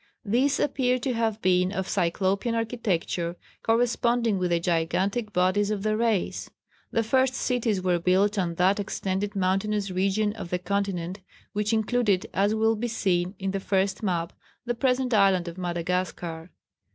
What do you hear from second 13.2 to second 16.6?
in the first map, the present Island of Madagascar.